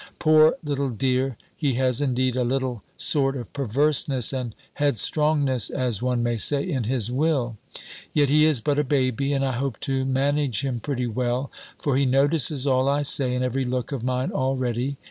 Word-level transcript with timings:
Poor 0.17 0.55
little 0.63 0.89
dear! 0.89 1.37
he 1.55 1.75
has 1.75 2.01
indeed 2.01 2.35
a 2.35 2.43
little 2.43 2.81
sort 2.97 3.37
of 3.37 3.53
perverseness 3.53 4.33
and 4.33 4.55
headstrongness, 4.73 5.69
as 5.69 6.01
one 6.01 6.23
may 6.23 6.37
say, 6.37 6.67
in 6.67 6.85
his 6.85 7.11
will: 7.11 7.55
yet 8.11 8.27
he 8.27 8.45
is 8.45 8.61
but 8.61 8.79
a 8.79 8.83
baby, 8.83 9.31
and 9.31 9.45
I 9.45 9.51
hope 9.51 9.79
to 9.81 10.03
manage 10.03 10.63
him 10.65 10.79
pretty 10.79 11.05
well; 11.05 11.51
for 11.77 11.95
he 11.97 12.07
notices 12.07 12.65
all 12.65 12.89
I 12.89 13.03
say, 13.03 13.35
and 13.35 13.45
every 13.45 13.63
look 13.63 13.91
of 13.91 14.01
mine 14.01 14.31
already. 14.31 14.97